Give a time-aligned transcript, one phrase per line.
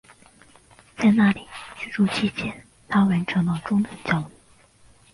[0.97, 1.45] 在那里
[1.77, 4.33] 居住期间她完成了中等教育。